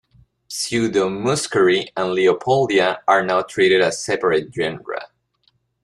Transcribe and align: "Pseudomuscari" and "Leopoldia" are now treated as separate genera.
"Pseudomuscari" 0.49 1.89
and 1.95 2.15
"Leopoldia" 2.15 3.01
are 3.07 3.23
now 3.23 3.43
treated 3.43 3.81
as 3.83 4.03
separate 4.03 4.49
genera. 4.49 5.09